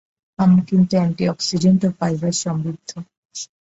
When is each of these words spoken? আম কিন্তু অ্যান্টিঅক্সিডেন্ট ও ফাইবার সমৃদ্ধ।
আম 0.39 0.51
কিন্তু 0.67 0.93
অ্যান্টিঅক্সিডেন্ট 0.97 1.81
ও 1.85 1.89
ফাইবার 1.99 2.33
সমৃদ্ধ। 2.43 2.89